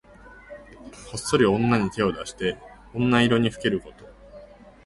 [1.11, 2.57] こっそり女に手を出して
[2.95, 4.09] 女色にふけること。